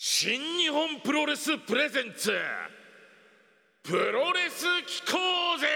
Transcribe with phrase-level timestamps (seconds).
[0.00, 2.30] 新日本プロレスプレゼンツ
[3.82, 5.18] プロレス機構
[5.58, 5.66] ぜ！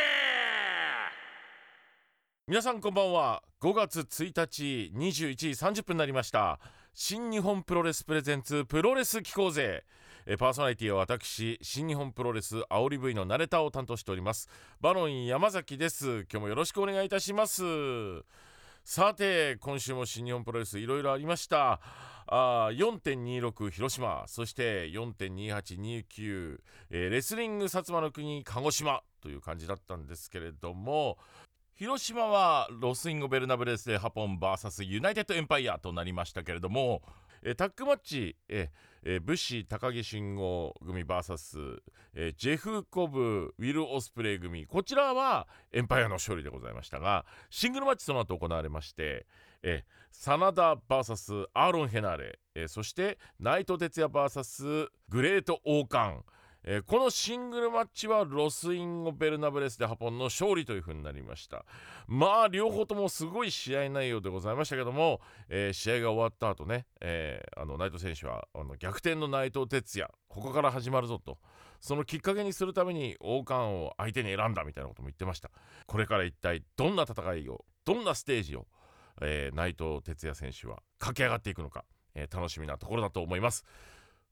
[2.46, 3.42] 皆さんこんばんは。
[3.60, 6.60] 5月1日21時30分になりました。
[6.94, 9.82] 新日本プロレスプレゼンツプロレス機構ぜ！
[10.38, 14.48] パーソナリティは私新日本プロレス煽り V のナレタを担当しております
[14.80, 17.64] バロン山崎です今日もよろしくお願いいたします
[18.84, 21.80] さて今週も新日本プロレスいろいろありました。
[22.26, 24.24] あ4.26広島。
[24.26, 29.02] そして4.2829、えー、レスリング薩摩の国鹿児島。
[29.22, 31.16] という感じだったんですけれども
[31.74, 37.02] 広島はロス・インゴベルナブレス・デ・ハポン VS ユナイテッド・エンパイアとなりましたけれども
[37.44, 38.70] えタッグマッチ、え
[39.04, 41.80] え BUSHI 鷹木信悟組 VS、
[42.14, 44.64] えジェフ・コブ、ウィル・オスプレイ組。
[44.64, 49.26] こちらはエンパイアの勝利でございましたがシングルマッチその後行われまして
[49.64, 56.22] え真田 VS アーロン・ヘナーレ、えそして内藤哲也 VS グレート・王冠
[56.64, 61.64] えー、このシングルマッチはロスインゴ・ベルナブレスでハポンの勝利という風になりました。
[62.06, 71.38] まあ両方ともすごい試合内容でございましたけども、えー、試合が終わった後ね、えー、あの内藤選手はあの逆転の内藤哲也ここから始まるぞと。
[71.80, 75.50] そのきっかけにするために王冠を相手に選んだみたいなことも言ってました。
[75.86, 78.68] これから一体どんな戦いをどんなステージを、
[79.20, 83.64] え、内藤哲也選手は駆け上がっていくのか、え、楽しみなところだと思います。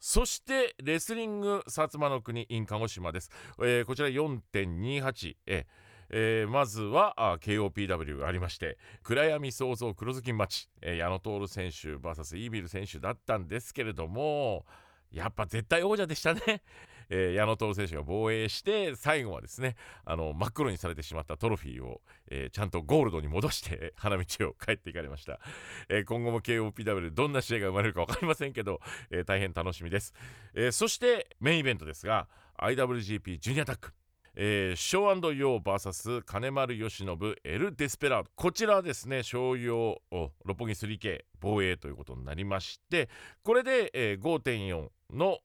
[0.00, 5.66] そしてレスリング薩摩の国 in 鹿児島です、えー、こちら4.28、え
[6.08, 14.64] えー、まずは KOPW がありまして暗闇創造黒ずきん町、えー、矢野徹選手 VS イービル選手だったんですけれども
[15.12, 16.62] やっぱ絶対王者でしたね、
[17.10, 25.40] えー、矢野徹選手が防衛して最後はですねあの真っ黒にされてしまったトロフィーを、えー、ちゃんとゴールドに戻して 花道を帰っていかれました、
[25.88, 30.14] えー、今後も KOPW どんな試合が生まれるか分かりませんけど、え大変楽しみです、
[30.54, 33.92] えそしてメインイベントですが IWGP ジュニアタック。
[34.36, 38.30] えー、ショーヨー VS 金丸義信エル・デスペラード。
[38.36, 43.08] こちらはですね商用六本木 3K 防衛ということになりまして
[43.42, 45.38] これで、えー、5.4の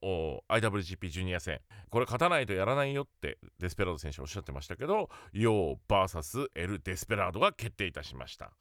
[0.50, 1.60] IWGP ジュニア戦。
[1.90, 8.52] これ勝たないとやらないよってデスペラード選手おっしゃってましたけどヨー VS エル・デスペラードが決定いたしました。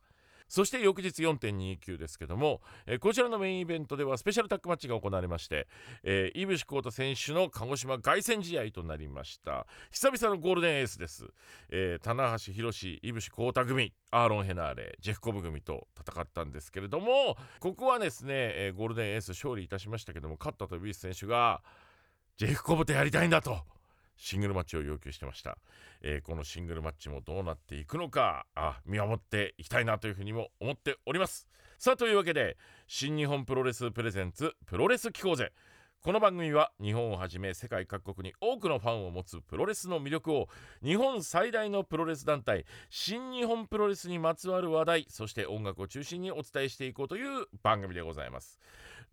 [0.48, 5.66] そして翌日4.29ですけども、えー、こちらのメインイベントではスペシャルタッグマッチが行われまして、
[6.02, 9.66] えー、井伏浩太選手の鹿児島凱旋試合となりました。
[9.90, 11.26] 久々のゴールデンエースです、
[11.70, 21.62] えー、棚橋宏井伏浩太組アーロン・ヘナーレジェフコブ組と戦ったんですけれどもここはですね、えー、ゴールデンエース勝利いたしましたけども勝ったとビース選手が
[22.36, 23.58] ジェフコブとやりたいんだと
[24.16, 25.58] シングルマッチを要求してました、
[26.02, 31.48] えー、このシングルマッチもどうなっていくのかあ見守っていきたいなというふうにも思っております。
[31.78, 35.52] さあというわけで新日本プロレスプレゼンツプロレス機構ぜ
[36.04, 40.48] この番組は日本をはじめ世界各国に多くのファンを持つプロレスの魅力を
[40.82, 48.60] 日本最大のプロレス団体新日本プロレスにまつわる話題そして音楽を中心にお伝えしていこうという番組でございます。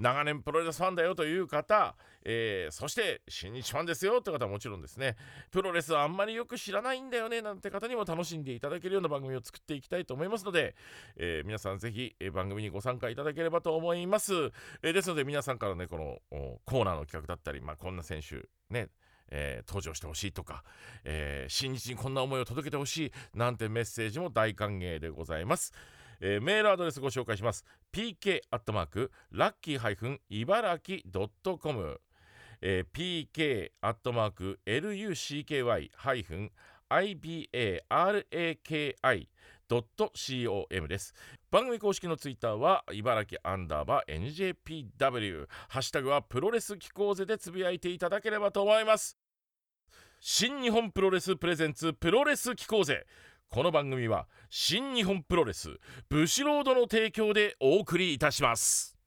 [0.02, 1.96] 長年プロレスファンだよという方、
[2.26, 5.16] えー、そして新日ファンですよって方はもちろんですね
[5.52, 10.76] プロレスはあんまりよく知らないんだよねなんて方にも楽しんでいただけるような番組を作っていきたいと思いますので、
[11.18, 14.34] えー、皆さんぜひ、番組にご参加いただければと思います、
[14.82, 16.18] えですので皆さんからねこの
[16.66, 18.90] コーナーの企画だったり、まあ、こんな選手ね
[19.32, 20.64] えー、登場してほしいとか、
[21.06, 25.74] えー、新日にこんな思いを届けてほしいなんてメッセージも大歓迎でございます。
[26.22, 27.66] えー、メールアドレスご紹介します。
[27.92, 32.00] pk アットマークラッキーハイフン茨城ドットコム
[32.62, 36.52] pk アットマーク lucky ハイフン
[36.92, 38.98] ibaraki
[39.68, 41.14] ドット .com です。
[41.50, 44.56] 番組公式のツイッターは茨城アンダーバー
[45.00, 49.18] NJPW ハッシュタグはプロレス機構ぜでつぶやいていただければと思います。
[50.20, 53.06] 新日本プロレスプレゼンツプロレス機構ぜ。
[53.54, 58.98] この番組は新日本プロレスブシロードの提供でお送りいたします。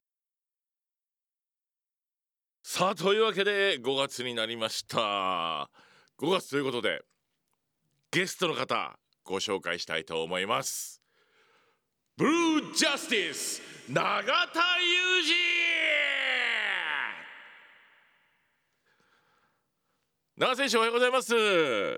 [2.62, 5.70] さあというわけで5月になりました。
[6.20, 7.00] 5月ということで
[8.11, 11.00] ゲストの方ご紹介したいと思います。
[12.19, 15.94] ブルージャスティス永田裕二。
[20.36, 21.32] 長選手おはようございます。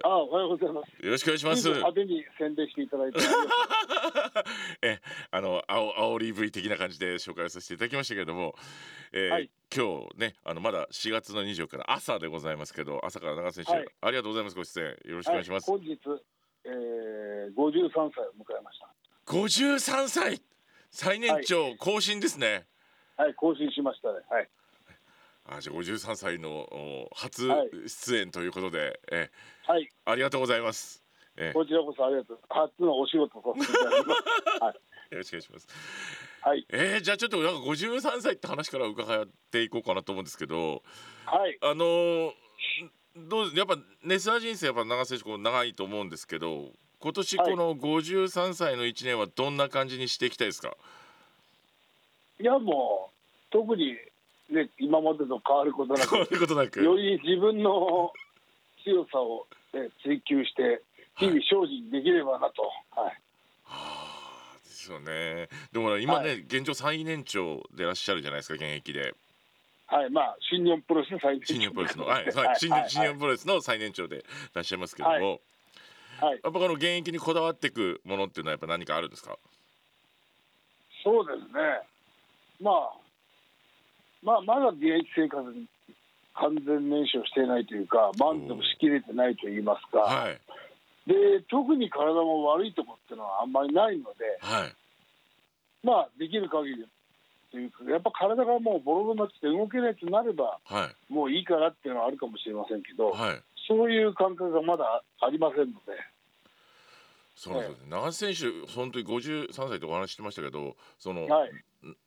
[0.04, 1.02] あおはようございます。
[1.02, 1.68] よろしくお願いします。
[1.70, 3.18] 派手に宣伝していただいて。
[4.82, 5.00] え、
[5.30, 8.54] あの青青リ V 的な感じで紹介させていただきましたけれども、
[9.12, 15.70] えーはい、今日ねあのまだ4月の24から朝でございますけど、朝から長選手、はい、ありがとうございますご出演よろしくお願いします。
[15.70, 15.98] はい、本日、
[16.64, 18.94] えー、53歳を迎えました。
[19.32, 20.42] 53歳？
[20.90, 22.66] 最年長更新ですね。
[23.16, 24.20] はい、更新しましたね。
[24.28, 24.48] はい。
[25.48, 29.30] あじゃあ53歳のお初はい出演ということで、え
[29.66, 31.02] はい、ありがとうございます。
[31.36, 32.38] えこちらこそありがとう。
[32.48, 33.40] 初のお仕事。
[33.40, 33.54] はい、
[35.14, 35.68] よろしくお願いします。
[36.42, 40.82] はい、えー、じゃあちょっとなんか53歳って話から伺っていこうかなと思うんですけど、
[41.24, 42.32] はい、あのー
[43.16, 46.70] どうやっぱレスラー人生やっぱ長瀬選手こう長いと思うんですけど、
[47.00, 50.76] 今年この53歳の1年はどんな感じにしていきたいですか？
[52.38, 53.16] いやもう
[53.50, 53.96] 特に
[54.50, 56.82] ね今までと変わることなくことなく。
[56.82, 58.12] より自分の
[58.84, 60.82] 強さを、ね、追求して
[61.16, 63.12] 日々精進できればなと、はい、は
[63.64, 64.06] あ
[64.64, 65.48] ですよね。
[65.72, 69.14] でも今ね、は現状最年長でいらっしゃるじゃないですか現役で。
[69.88, 74.22] はい、まあ新日本プロレスの最新日本プロレスの、 はい、はい、新日本プロレスの最年長でい
[74.54, 75.22] らっしゃいますけども、はい。
[75.22, 75.40] はい、
[76.32, 79.38] やっぱこの現役にこだわっていくものっていうのはやっぱ何かあるんですか？
[81.04, 81.86] そうですね、
[82.60, 82.90] まあ、
[84.26, 85.70] まあ、まだ現役生活に
[86.34, 90.40] 完全燃焼していないというか、満足しきれてないと言いますか、はい。
[91.06, 94.74] で特に体も悪いところっていうのはあんまりないので、はい。
[95.86, 96.84] まあ、できる限り
[97.52, 101.12] というか、やっぱ体がもうボロボロになってて動けないとなれば、はい。
[101.12, 103.40] もういいかなっていうのはあるかもしれませんけど、はい。
[103.68, 105.94] そういう感覚がまだありませんので、
[107.36, 107.80] そうなんです。
[107.80, 107.90] よね。
[107.90, 111.50] 長瀬選手本当に53歳とお話ししてましたけど、その、はい、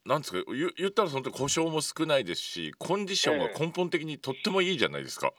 [0.06, 5.32] なんですか言言ったら本当に故障も少ないですし、コンディションが根本的にとってもいいじゃないですか。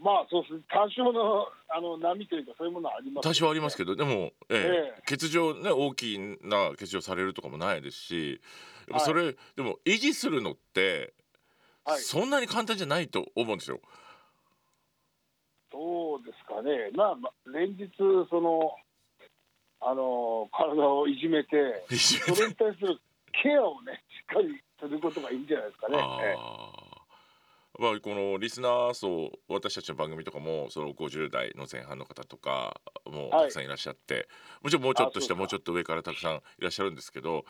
[0.00, 5.02] まあそうですね、多少のあの波というか、そういうものはあります多少ありますけど、でも、ええええ。
[5.10, 8.40] 欠場ね大きな欠場されるとかもないですし、
[8.88, 11.12] やっぱそれ、でも維持するのって、
[11.84, 12.00] はい。
[12.00, 13.80] そんなに簡単じゃないと思うんですよ。
[15.72, 17.88] そうですかね、まあ、まあ連日、
[18.28, 18.74] その、
[19.82, 22.98] あの体をいじめて、それに対する
[23.42, 25.96] ケアをね、しっかりすることがいいんじゃないですかね。
[27.78, 34.28] まあ、このリスナー層私たちの番組とかもその50代の前半の方とかもたくさんいらっしゃって、
[34.62, 35.38] もちろんもうちょっと下あそうか。
[35.38, 37.46] もうちょっと上からたくさんいらっしゃるんですけど、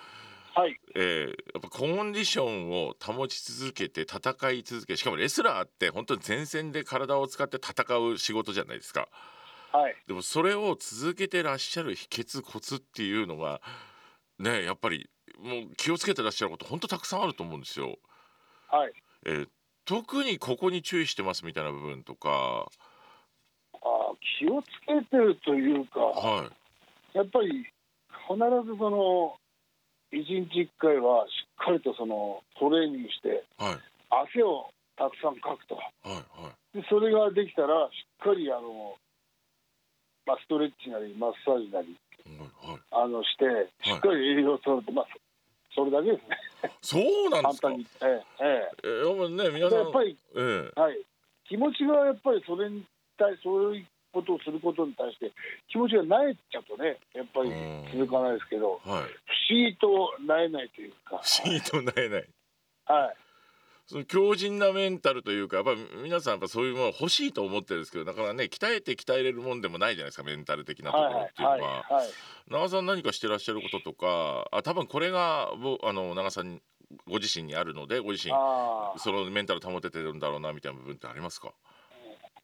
[0.55, 9.08] はい、えーやっぱコンディションを保ち続けて戦い続けしかもレスラーって本当に前線で体を使って戦う仕事じゃないですか。
[9.73, 13.61] はい、でもそれを続けてらっしゃる秘訣コツっていうのは
[14.38, 15.08] ねやっぱり
[15.38, 17.99] もう気をつけてらっしゃること本当たくさんあると思うんですよ。
[18.69, 18.93] はい。
[19.26, 19.49] えー
[19.91, 22.70] 特にここに注意してますみたいな部分とか、
[23.73, 26.44] あ気をつけてるというか、は
[27.14, 27.67] い、やっぱり
[28.29, 28.38] 必
[28.70, 29.35] ずその、
[30.12, 31.31] 1日1回はし
[31.62, 33.79] っかりとそのトレーニングして、はい、
[34.11, 35.77] 汗をたくさんかくと。
[35.77, 38.95] はい、はい、でそれができたら、しっかりあの、
[40.27, 41.97] まあ、ストレッチなり、マッサージなり
[42.27, 42.81] はい、はい。
[42.91, 43.45] あのして、
[43.83, 45.07] しっかり栄養を取ると、まあ、
[45.73, 46.37] そそれだけですね、
[46.83, 47.69] そうなんですか？
[47.69, 47.87] 簡単に。
[48.03, 49.79] ええええー、やっぱね、え皆さん。
[49.79, 50.99] でやっぱり、ええはい、
[51.49, 52.85] 気持ちがやっぱりそれに
[53.17, 55.33] 対そういうことをすることに対して、
[55.69, 58.81] 気持ちが慣れちゃうとね、やっぱりうん続かないですけど、はい。
[58.85, 59.07] 不思
[59.51, 62.29] 議と慣れないというか、不思議となれない。
[62.87, 63.17] はい、
[63.87, 71.59] その強靭なメンタルというか、やっぱ皆さんやっぱそういうもの欲しいと思ってるんですけど、だからね、鍛えて鍛えれるもんでもないじゃないですか、メンタル的なとこはい、ろっていうのは。
[71.59, 72.09] はい、はい、
[72.49, 76.61] 長さん何かしてらっしゃることとか、あ、多分これがぼあの長さん
[77.06, 78.35] ご自身にあるので、ご自身
[78.99, 81.53] そのメンタル保ててるんだろうなみたいな部分ってありますか？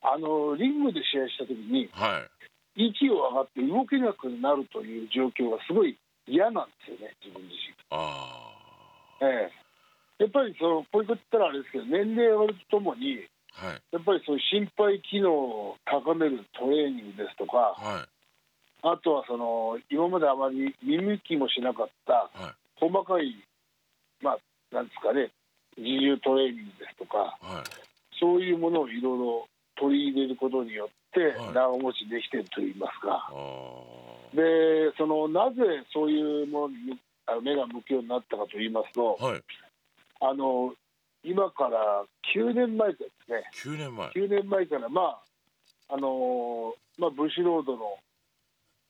[0.07, 2.23] あのリングで試合したときに、は
[2.77, 2.89] い。
[2.89, 5.97] 息を上がって動けなくなるという状況がすごい
[6.27, 7.75] 嫌なんですよね、自分自身。
[7.91, 8.53] あ
[9.23, 9.51] え
[10.21, 13.67] え、やっぱりそのこういうこと言ったらあれですけど、年齢が上がるとともに、あ。
[13.67, 13.83] はい。
[13.93, 18.09] やっぱりそういう心肺機能を高めるトレーニングですとか、はい。
[18.83, 22.55] あとはその今まであまり見向きもしなかったはい。
[22.79, 23.35] 細かい、
[24.21, 24.39] まあ、
[24.75, 25.31] なんですかね、
[25.79, 27.65] 自重トレーニングですとか、はい。
[28.21, 30.95] そういうものをいろいろ取り入れることによって
[31.39, 34.37] はい、長持ちできてるといいますか、ああ。
[34.37, 37.01] でそのなぜそういうものに
[37.43, 39.43] 目が向くようになったかといいますと、はい。
[40.21, 40.75] あの
[41.25, 42.05] 今から
[42.35, 44.09] 9年前からですね、九年前。
[44.09, 45.19] 9年前から、まあ
[45.89, 47.97] あのまあ、ブシロードの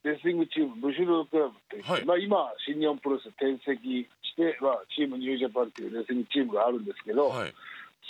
[0.04, 7.52] レスリングチーム、ブシロードクラブといって、はいまあ、今、新日本プロレス転籍して、まあ、チームニュージャパンというレスリングチームがあるんですけど、はい。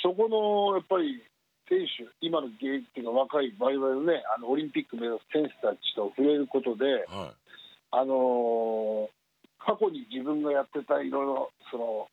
[0.03, 1.23] そこのやっぱり
[1.69, 7.47] 選手、今の現役っていうか、若い、我々のね、あのオリンピック目指す選手たちと触れることで、はい。
[7.91, 9.09] あの
[9.59, 12.09] 過去に自分がやってたいろいろ、その、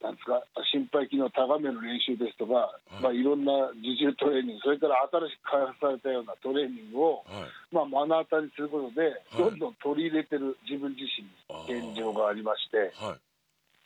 [0.00, 0.40] なんですか、
[0.72, 7.74] 心肺機能を高める練習ですとか、いいまあ、いろんな自重トレーニング、それから新しく開発されたようなトレーニングを、はい。
[7.74, 11.28] まあ、目の当たりにすることで、いどんどん取り入れてる自分自身
[11.68, 13.20] 現状がありまして、はい。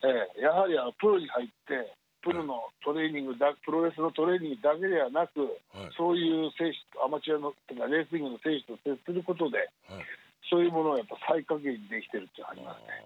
[0.07, 5.41] ええやはりあのプロに入って、プロのトレーニングだ、プロレスのトレーニングだけではなく、
[5.77, 5.93] はい。
[5.97, 10.05] そういう選手と、アマチュアのてかレースリングの選手と接することで、はい。
[10.49, 13.05] そういうものをやっぱ再確認できてるっていうのがありますね。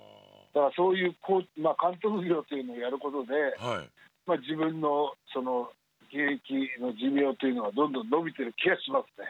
[0.54, 3.90] だからそういうこう、まあ、監督業というのをやることで、はい。
[4.26, 5.70] まあ、自分のその
[6.08, 9.26] 現役の寿命というのはどんどん伸びてる気がしますね。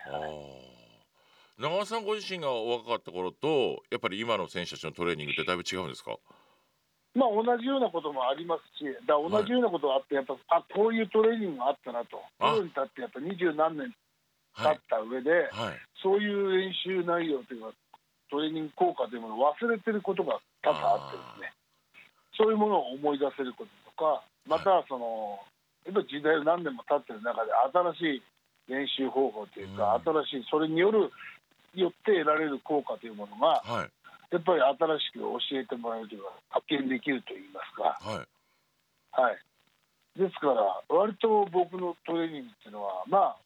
[1.58, 6.16] 長尾さんご自身がお若かった頃とやっぱり今の選手たちのトレーニングってだいぶ違うんですか？
[7.18, 13.90] まあ、同じようなこともありますし、だ同じようなことがあって、やっぱ、あこういうトレーニングがあったなと、プあロに立ってやっぱ二十何年
[14.54, 15.78] 経っはいた上で、はい。
[16.00, 17.74] そういう練習内容というか、
[18.30, 21.52] トレーニング効果というものを忘れてることが多々あってですね、
[22.38, 25.42] そういうものを思い出せることとか、またその、
[25.86, 27.50] やっぱ時代が何年も経ってる中で、
[27.98, 28.22] 新しい
[28.70, 30.22] 練習方法というか、うん。
[30.26, 31.10] 新しい、それによる、
[31.74, 33.90] よって得られる効果というものが、はい
[34.30, 37.98] やっぱり新しく教えてもらえるというか、発見できるといいますか。
[38.00, 38.28] はい。
[39.20, 39.38] はい、
[40.18, 43.36] ですから、割と僕のトレーニングっていうのは、まあ、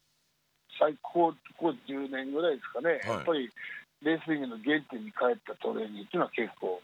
[0.79, 2.99] 最高ここ10年ぐらいですかね、はい。
[2.99, 3.49] やっぱり
[4.01, 6.81] レースリングの原点に帰ったトレーニングっていうのは結構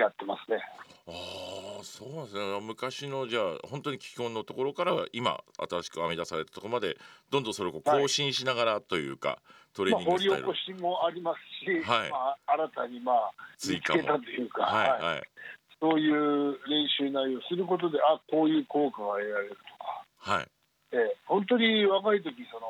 [0.00, 0.58] やってますね。
[1.08, 2.60] ああそうなんですね。
[2.60, 6.96] 昔のじゃあ本当に基本のところから今新しく編み出されたところまで
[7.30, 9.38] どんどんそれを更新しながらというか、
[9.72, 12.10] トレーまあ、ニングスタイル、掘り起こしもありますし、はい。
[12.10, 14.02] まあ、新たにまあ追加も。
[14.02, 15.02] たというか、はいはい。
[15.02, 15.22] はい。
[15.80, 20.32] そういう練習内容をすることで、あこういう効果が得られるとか。
[20.32, 20.46] はい。
[20.92, 22.66] ええ本当に若い時その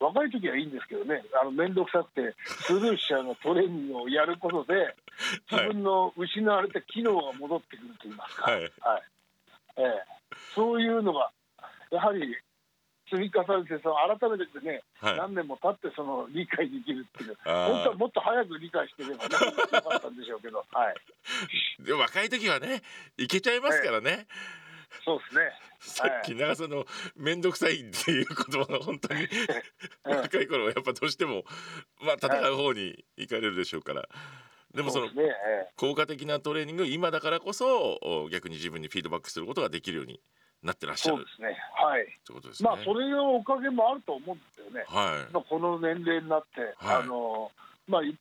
[0.00, 1.22] 若い時はいいんですけどね。
[1.40, 4.94] あの面倒くさくてスルーしちゃうのトレーニングをやることで
[5.50, 8.62] 自分の失われた機能が戻ってくると言いますか、はい。
[8.62, 10.04] ええ。
[10.54, 11.30] そういうのが
[11.90, 12.36] やはり
[13.10, 15.16] 積み重ねてその改めてね、はい。
[15.16, 19.34] 何年も経ってその理解できるっていう本当はもっと早く理解してればね
[19.72, 22.82] よかったんでしょうけど、はい、で若い時はね
[23.16, 24.26] いけちゃいますからね、
[25.04, 25.68] そうですね。
[25.80, 26.84] さっき長さんの
[27.16, 29.28] 面倒くさいっていう言葉が本当に
[30.04, 31.44] うん 若い頃はやっぱどうしても
[32.00, 34.08] まあ戦う方に行かれるでしょうから
[34.74, 40.20] でもそのねええ効果的なトレーニング今だからこそお逆に自分にフィードバックすることができるように
[40.62, 41.56] なってらっしゃるそうですね。
[41.74, 42.02] はい。
[42.02, 42.68] ってことですね。
[42.68, 44.84] まあそれのおかげもあると思うんですよね。
[44.86, 47.50] はいまあこの年齢になって、はいあの
[47.86, 48.16] まあい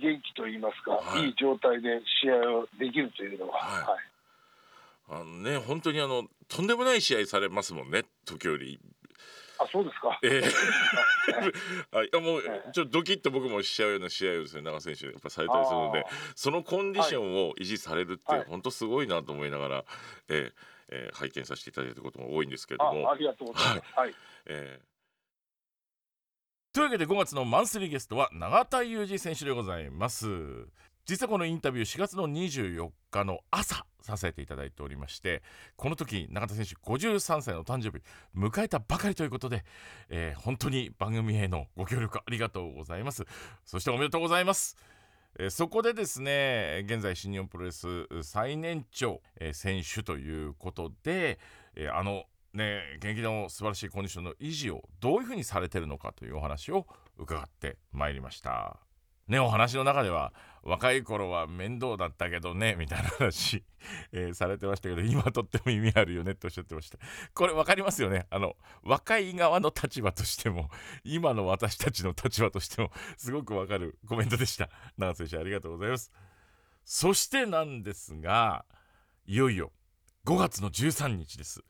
[0.00, 3.98] 元気と言いますか、はいい、い状態で試合をできるというのは、はいはい
[5.06, 8.80] あのね本当にあのとんでもない試合されますもんね時折。
[9.58, 10.18] あそうですか。
[10.22, 10.44] ええ。
[11.96, 12.10] あい。
[12.12, 12.72] やもうええ。
[12.72, 18.44] ちょっとドキッと僕もしちゃうような試合をですね長選手やっぱされたりするのであそのコンディションを維持されるってはい。
[18.44, 19.84] 本当すごいなと思いながら、
[20.28, 20.52] ええ
[20.88, 23.08] えー拝見させていただいたことも多いんですけれども。
[23.08, 23.92] あありがとうございます。
[23.96, 24.14] はい。
[24.46, 24.80] え
[26.74, 30.26] というわけで5月のマンスリーゲストは永田裕二選手でございます
[31.06, 35.42] 実はこのインタビュー4月の24日の朝させていただいておりまして
[35.76, 38.02] この時永田選手53歳の誕生日
[38.36, 39.64] 迎えたばかりということで、
[40.08, 43.24] えー本当に番組へのご協力ありがとうございます
[43.64, 44.76] そしておめでとうございます
[45.38, 47.86] えそこでですね現在新日本プロレス
[48.22, 51.40] 最年長、え選手ということで、
[51.74, 56.86] えあのね現役の素晴らしいコンディションの維持をどういうふうにされてるのかというお話を
[57.18, 58.83] 伺ってまいりました。
[59.28, 60.32] ねお話の中では
[60.64, 63.62] 若い頃は面倒だったけどねみたいな話、
[64.12, 66.98] えーされてましたけど今とっても意味あるよねっておっしゃってました。
[67.34, 68.26] これ分かりますよね。
[68.30, 70.70] あの若い側の立場としても
[71.04, 74.70] 今の私たちの立場としてもすごくわかるコメントでした。
[74.96, 76.10] 長瀬選手ありがとうございます。
[76.84, 78.64] そしてなんですが
[79.26, 79.70] いよいよ
[80.24, 81.62] 5月の13日です。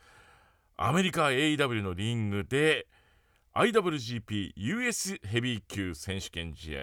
[0.77, 2.87] アメリカ AEW のリングで
[3.55, 6.83] IWGP US ヘビー級選手権試合。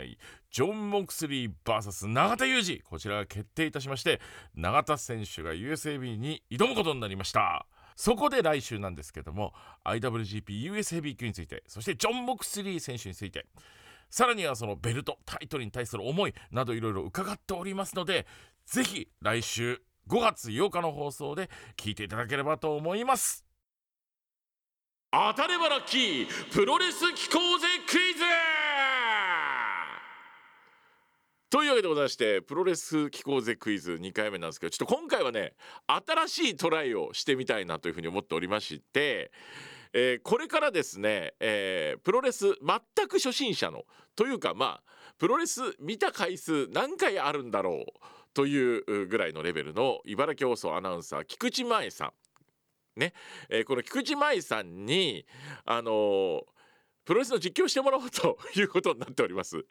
[0.52, 2.82] ジョン・モクスリー VS 永田裕二。
[2.82, 4.20] こちらが決定いたしまして
[4.54, 7.66] 永田選手が USAB に挑むことになりました。
[7.96, 9.54] そこで来週なんですけども
[9.86, 13.46] IWGP US ヘビー級についてそしてジョン・モクスリー選手について
[14.10, 18.26] さらにはそのベルトタイトルに対する思いなどいろいろ伺っておりますので
[18.66, 23.46] ぜひ来週5月8日の放送で聞いていただければと思います。
[25.12, 28.24] 当たればラッキープロレス機構ぜクイズ
[31.52, 35.52] というわけでございましてプロレス機構ぜクイズ2回目なんですけどちょっと今回はね
[35.86, 39.34] 新しいトライをしてみたいなというふうに思っておりまして、
[39.92, 43.84] えーこれからですね、えープロレス全く初心者の
[44.16, 44.84] というかまあ
[45.18, 47.86] プロレス見た回数何回あるんだろう
[48.34, 52.12] というぐらいのレベルの茨城放送アナウンサー菊池舞さん。
[52.98, 53.12] ね、
[53.50, 55.26] えーこの菊池舞さんに
[55.66, 56.44] あのー
[57.06, 59.66] プロレスの実況してもらおうということになっております。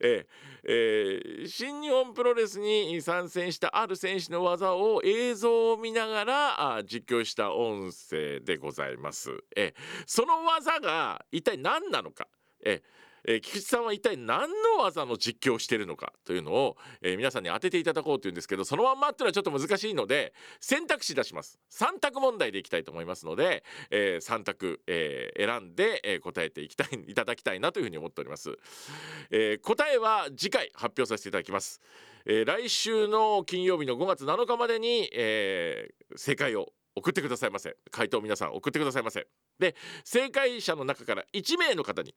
[0.00, 0.26] えー
[0.66, 9.30] えー新日本プロレスに参戦したある選手の技を映像を見ながらあ実況した音声でございます。
[9.56, 12.28] えーその技が一体何なのか。
[12.64, 21.58] えーえー菊池さんは一体何の技の実況をしているのかというのを、えー皆さんに当てていただこうというんですけどそのまんまっていうのはちょっと難しいので選択肢出します。
[21.70, 28.56] 3択問題でいきたいと思いますので、え3択、えー選んで、えー答えていきたいいただきたいなというふうに思っております、
[29.30, 31.80] えー答えは次回発表させていただきます、
[32.26, 37.76] えー来週の金曜日の5月7日までに、えー正解を送ってくださいませ。
[37.90, 39.26] 回答皆さん送ってくださいませ。
[39.58, 42.14] で正解者の中から1名の方に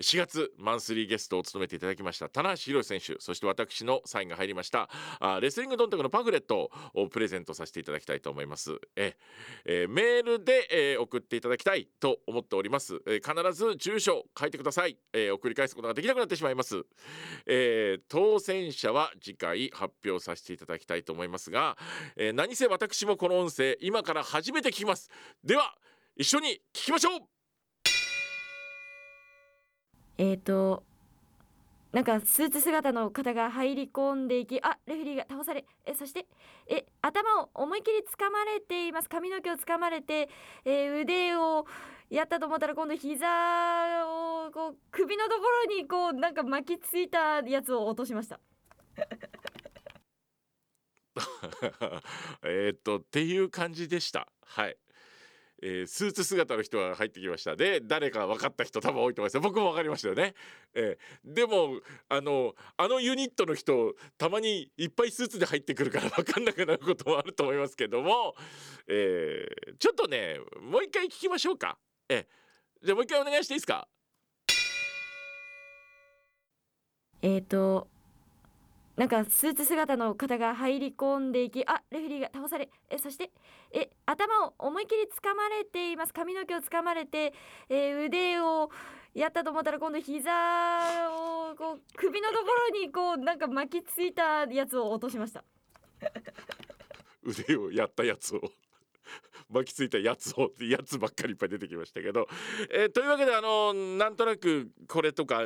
[0.00, 4.88] 4月マンスリーゲストを務めていただきました棚橋宏選手そして私のサインが入りました
[5.20, 8.78] あレスリングドンタクのパンフレットをプレゼントさせていただきたいと思います。
[8.96, 9.16] え
[9.64, 16.84] えーメールで、えー送っていただきたいと思っております、えー必ず住所書いてください、えー送り返すことができなくなってしまいます、
[17.46, 21.76] えー当選者は次回発表させていただきたいと思いますが、
[22.16, 25.10] えー何せ私もこの音声今から初めて聞きます。
[25.44, 25.74] では
[26.16, 27.41] 一緒に聞きましょう。
[30.22, 30.84] えーと
[31.90, 36.26] なんかスーツ姿の方が入り込んでいきあレフェリーが倒されえそして
[36.68, 39.08] え頭を思いっきり掴まれています。
[39.08, 40.30] 髪の毛を掴まれて、
[40.64, 41.66] えー腕を
[42.08, 43.26] やったと思ったら今度膝
[44.06, 48.38] をこう首のところにこうなんか巻きついたやつを落としました。
[52.44, 54.28] えっとっていう感じでした。
[54.46, 54.76] はい、
[55.62, 57.54] えースーツ姿の人が入ってきました。
[57.56, 59.40] で誰か分かった人多分多いと思います。
[59.40, 60.34] 僕も分かりましたよね、
[60.74, 68.34] えーでもあのあのユニットの人たまにいっぱいスーツで入ってくるから 分かんなくなることもあると思いますけども、
[68.88, 71.78] えーちょっとねもう一回聞きましょうか。
[72.08, 72.26] えー
[72.84, 73.86] じゃあもう一回お願いしていいですか？
[77.22, 77.86] えーと
[79.02, 83.32] なんかスーツ姿の方が入り込んでいきあレフェリーが倒されえそして
[83.72, 86.12] え頭を思いっきり掴まれています。
[86.12, 87.32] 髪の毛を掴まれて、
[87.68, 88.70] え腕を
[89.12, 90.30] やったと思ったら今度膝
[91.10, 95.42] をこう首のところにこうなんか巻きついたやつを落としました。
[97.24, 98.40] 腕をやったやつを。
[99.52, 102.26] 巻きついたやつをやつばっかりいっぱい出てきましたけど、
[102.72, 105.42] えーというわけであのなんとなくこれとか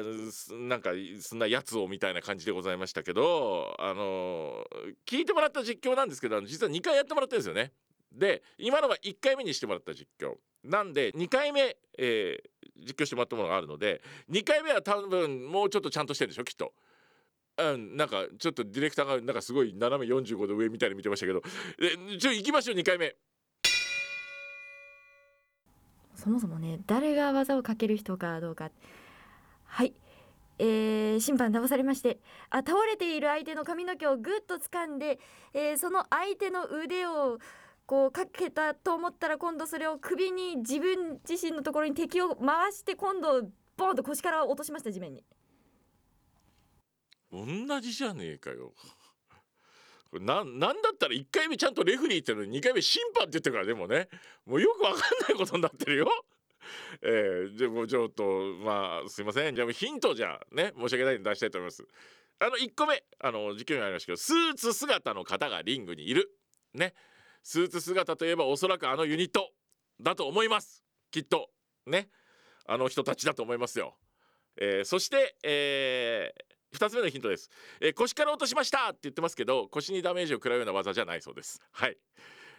[0.52, 0.90] なんか
[1.20, 4.64] そんなやつをみたいな感じでございましたけどあの
[5.06, 7.72] 聞いてもらった実況なんですけど実は2回やってもらってるんですよね。
[8.12, 16.72] で今のは1回目にしてもらった実況なんで2回目、えー実況してもらったものがあるので2回目は多分もうちょっとちゃんとしてるんでしょきっと。
[17.58, 21.42] うん、なんかちょっとディレクターがなんかすごい斜め45度上みたいに見てましたけど
[21.80, 23.16] えちょ行きましょう2回目
[26.16, 28.70] そもそもね誰が技をかける人かどうか。
[29.64, 29.94] はい。
[30.58, 35.18] えー審判騙されましてあ倒れている相手の髪の毛をぐっと掴んで、
[35.52, 37.38] えーその相手の腕を
[37.86, 45.24] こうかけたと思ったら今度それを首に自分自身のところに敵を回して今度ボンと腰から落としました地面に。
[47.30, 48.72] 同じじゃねえかよ。
[50.20, 54.08] ななんだったら1回目ちゃんとレフリーってのに2回目審判って言ってるからでもね。
[54.46, 56.08] もうよくわかんないことになってるよ。
[57.02, 58.24] えー、でもちょっと
[58.64, 59.54] まあすいません。
[59.54, 61.84] じゃあもうヒントじゃね申し訳ないんで出したいと思います。
[62.38, 66.30] あの1個目あの実況にありましたけどスーツ姿の方がリングにいる。
[66.74, 66.94] ね。
[67.42, 69.50] スーツ姿といえばおそらくあのユニット
[70.00, 70.82] だと思います。
[71.10, 71.50] きっと。
[71.86, 72.08] ね。
[72.66, 73.96] あの人たちだと思いますよ。
[74.58, 81.60] えーそして、えー2つ目のヒントです、えー腰から落としましたって言ってますけど腰にダメージを食らうような技じゃないそうです。
[81.72, 81.96] はい、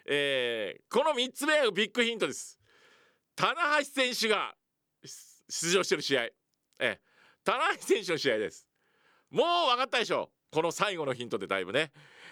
[0.05, 2.59] えーこの3つ目はビッグヒントです。
[3.35, 4.55] 棚橋選手が
[5.49, 6.27] 出場してる試合、
[6.79, 6.99] え
[7.43, 8.67] 棚橋選手の試合です。
[9.29, 10.31] もう分かったでしょ？
[10.51, 11.91] この最後のヒントでだいぶね、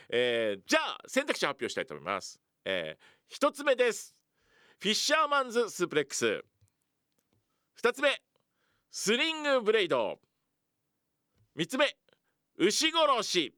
[0.09, 2.97] えーじゃあ選択肢発表したいと思います、え
[3.31, 4.15] 1つ目です。
[4.79, 6.43] フィッシャーマンズスープレックス。
[7.81, 8.21] 2つ目。
[8.91, 10.19] スリングブレイド。
[11.57, 11.95] 3つ目
[12.57, 13.53] 牛殺し。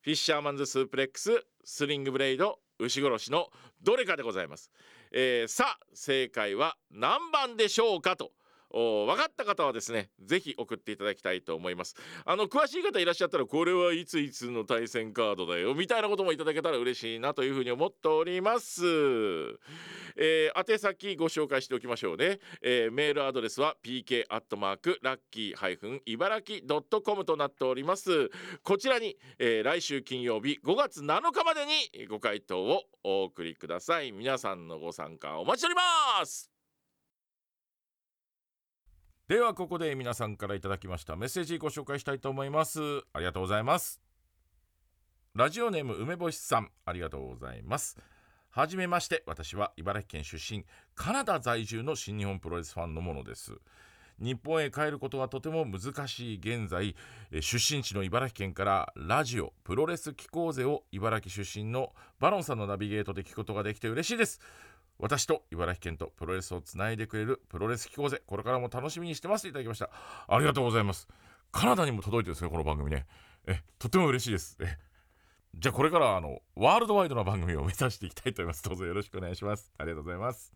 [0.00, 3.48] フィッシャーマンズスープレックススリングブレイド牛殺しの
[3.82, 4.70] どれかでございます、
[5.12, 8.30] えーさあ正解は何番でしょうかと。
[8.70, 11.96] 分かった方はですねぜひ送っていただきたいと思います。
[12.24, 18.84] あの詳しい方いらっしゃったらこれはいついつの対戦カードだよみたいなこともいただけたら嬉しいなというふうに思っております。
[20.16, 28.30] えー宛先ご紹介しておきましょうね、えーメールアドレスは pk アットマークラッキー茨城ドットコムとなっております。
[28.62, 34.12] こちらに、えー来週金曜日5月7日までにご回答をお送りください。
[34.12, 36.57] 皆さんのご参加お待ちしております。
[39.28, 42.80] ではここで皆さんからいただきましたメッセージご紹介したいと思います。
[43.12, 44.00] ありがとうございます。
[45.34, 47.98] ラジオネーム梅干しさんありがとうございます。
[48.48, 50.64] はじめまして私は茨城県出身
[50.94, 53.52] カナダ在住の新日本プロレスファンのものです。
[54.18, 56.96] 日本へ帰ることがとても難しい現在
[57.42, 64.40] 出身地の茨城県からラジオプロレス機構ぜを茨城出身のバロンさんのナビゲートで聞くことができて嬉しいです。
[64.98, 69.90] 私と茨城県とプロレスをつないでくれるプロレス機構ぜこれからも楽しみにしてますいただきました。
[70.26, 71.08] ありがとうございます。
[71.52, 73.06] カナダにも届いてるんですねこの番組ね。
[73.46, 74.56] えとても嬉しいです。
[74.60, 74.76] え
[75.54, 78.64] じゃあこれからあのワールドワイドな番組を目指していきたいと思います。
[78.64, 79.72] どうぞよろしくお願いします。
[79.78, 80.52] ありがとうございます。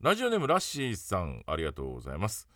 [0.00, 2.48] ラジオネームラッシーさんありがとうございます。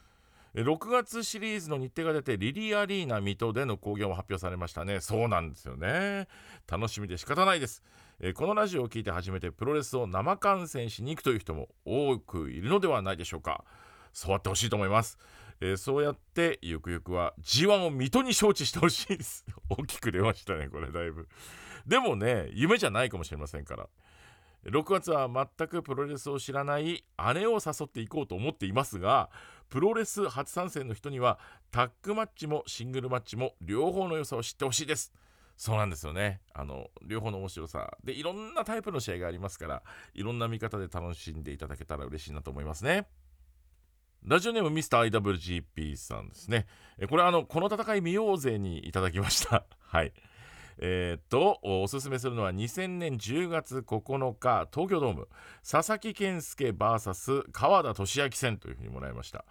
[0.62, 5.00] 6月シリーズの日程が出てリリーアリーナ水戸での興行も発表されましたね。
[5.00, 6.28] そうなんですよね。
[6.66, 7.82] 楽しみで仕方ないです。
[8.20, 13.64] えこのラジオを聞いて初めてプロレスを生観戦しに行くという人も多くいるのではないでしょうか。
[14.14, 15.18] そうやってほしいと思います。
[15.60, 19.44] えー、そうやってゆくゆくは G1 を水戸に承知してほしいです。
[19.68, 21.28] 大きく出ましたねこれだいぶ。
[21.86, 23.88] でもね夢じゃないかもしれませんから。
[24.64, 29.30] 6月は全くプロレスを知らない姉を誘っていこうと思っていますが
[29.68, 31.38] プロレス初参戦の人には
[31.70, 35.12] タッグマッチもシングルマッチも両方の良さを知ってほしいです。
[35.56, 36.40] そうなんですよね。
[36.52, 37.96] あの両方の面白さ。
[38.04, 39.82] でいろんなタイプの試合がありますから
[40.14, 43.08] いろんな見方で楽しんでいただけたら嬉しいなと思いますね。
[44.24, 46.66] ラジオネームミスター IWGP さんですね。
[47.08, 49.64] これあのこの戦い見ようぜにいただきました。
[49.80, 50.12] はい。
[50.78, 55.28] えー、っとおすすめするのは2000年10月9日東京ドーム
[55.68, 59.44] 佐々木健介 VS 川田俊明戦というふうにもらいました。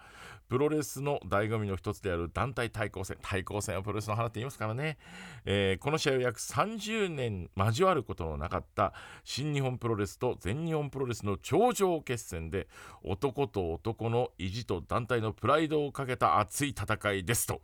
[0.48, 4.96] プロレスの醍醐味の一つである団体対抗戦対抗戦はプロレスの花って言いますからね、
[5.44, 8.92] えー、この試合を約30年交わることのなかった
[9.24, 12.68] 新日本プロレスと全日本プロレスの頂上決戦で
[13.02, 17.60] 男と男の意地と団体のプライドをかけた熱い戦いですと。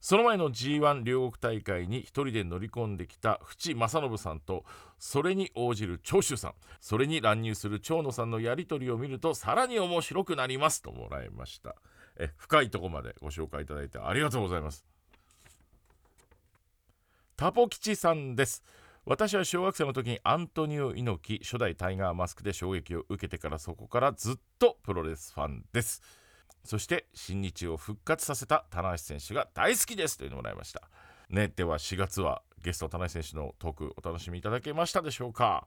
[0.00, 4.64] その前の G1 両国大会に一人で乗り込んできた淵正信さんと
[4.98, 11.76] それに応じる長州さんそれに乱入する長野さんのやり取りを見るとさらに面白くなりますともらいました。
[12.18, 14.86] え深いとこまでご紹介いただいてありがとうございます。
[17.36, 18.62] タポ吉さんです。
[19.04, 26.02] 私は小学生の時にアントニオ猪木初代タイガーマスクで衝撃を受けてからそこからずっとプロレスファンです。
[26.66, 30.82] そして新日を復活させた棚橋選手が大好きですというのをもらいました。
[31.30, 35.66] ねでは4月はゲスト棚橋選手のトークお楽しみいただけましたでしょうか？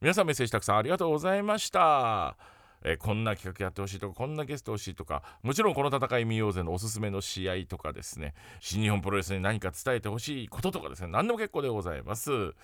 [0.00, 2.36] 皆さんメッセージたくさんありがとうございました。
[2.82, 8.32] えこんな企画やってほしいとかこんなゲスト欲しいとかもちろんこの戦い見ようぜのおすすめの試合とかですね。
[8.60, 12.54] 新日本プロレスに何か伝えてほしいこととかですね何でも結構でございます。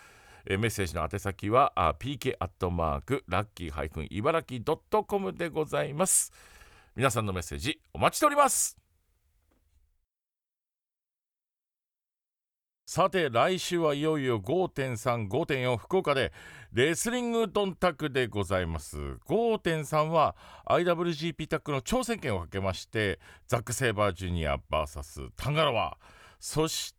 [0.48, 6.32] えメッセージの宛先は pk アットマークラッキーハイフン茨城ドットコムでございます。
[6.94, 8.78] 皆さんのメッセージお待ちしております。
[12.88, 16.32] さて来週はいよいよ5.35.4福岡で
[16.72, 18.96] レスリングドンタクでございます。
[19.26, 25.98] 5.3は IWGP タックの挑戦権をかけましてザック・セイバージュニア VS タンガロワ。
[26.38, 26.95] そして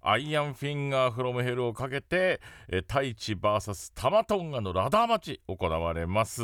[0.00, 2.40] アイアンフィンガーフロムヘルをかけて
[2.88, 6.42] タイチ VS タマトンガのラダーマッチ行われます。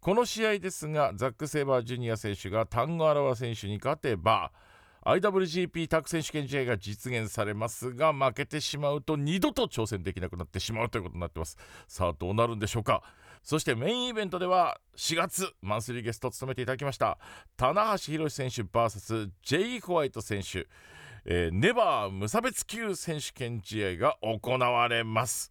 [0.00, 4.52] この試合ですがザック・セイバージュニア選手がタンガ・ロア選手に勝てば
[5.04, 11.56] IWGP タッグ選手権試合が実現されますが負けてしまうと二度と挑戦できなくなってしまうということになってます。
[11.88, 13.02] さあどうなるんでしょうか。
[13.42, 17.18] そしてメインイベントでは4月マンスリーゲストを務めていただきました
[17.56, 20.66] 棚橋弘至選手 VS ジェイ・ホワイト選手、
[21.24, 25.50] えー、ネバー無差別級選手権試合が行われます。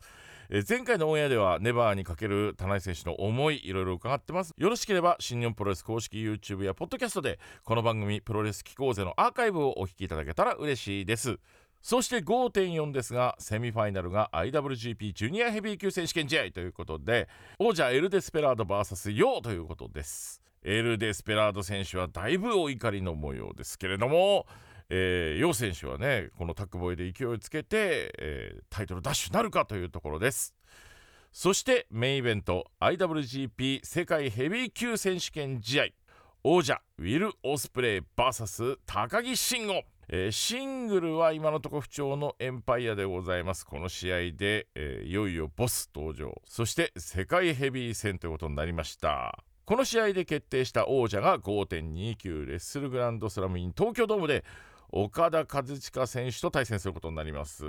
[0.52, 4.56] え前回のオンエアではネバーにかける田中選手の思いいろいろ伺ってます。
[4.58, 11.38] よろしければ新日本プロレス公式 YouTube やポッドキャストでこの番組プロレス機構ぜのアーカイブをお聞きいただけたら嬉しいです。
[11.84, 17.30] そして5.4ですがセミファイナルが IWGP ジュニアヘビー級選手権試合ということで
[17.60, 20.42] 王者エル・デスペラード VS ヨーということです。
[20.64, 24.48] エル・デスペラード選手はだいぶお怒りの模様ですけれども
[24.90, 30.56] えー、選手はねこのタッグボーイで勢いつけて、えー、タイトルダッシュなるかというところです。
[31.32, 35.86] そしてメインイベント IWGP 世界ヘビー級選手権試合。
[36.44, 39.84] 王者ウィル・オスプレイ VS 高木慎吾。
[40.12, 43.66] えー、シングルは今のところ不調のエンパイアでございます。
[43.66, 46.42] この試合で、えー、いよいよボス登場。
[46.46, 49.44] そして世界ヘビー戦ということになりました。
[49.66, 54.44] この試合で決定した王者が5.29レッスルグランドスラムイン東京ドームで
[54.92, 57.66] 岡田和親選手と対戦することになります、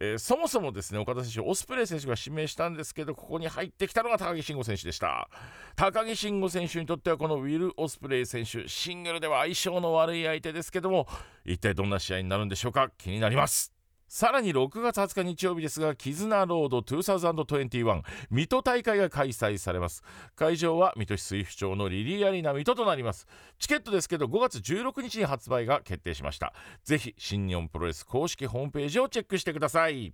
[0.00, 5.28] えーそもそもですね岡田選手オスプレイ選手が指名したんですけどここに入ってきたのが高木慎吾選手でした。
[5.76, 11.06] 高木慎吾選手にとってはこのウィル・オスプレイ選手シングルでは相性の悪い相手ですけども
[11.44, 12.90] 一体どんな試合になるんでしょうか？
[12.96, 13.71] 気になります。
[14.14, 20.02] さらに6月20日日曜日ですがキズナロード2021水戸大会が開催されます。
[20.36, 23.26] 会場は水戸市水府町のリリーアリーナ水戸となります。
[23.58, 26.52] チケットですけど5月16日に発売が決定しました。
[26.84, 30.12] ぜひ新日本プロレス公式ホームページをチェックしてください。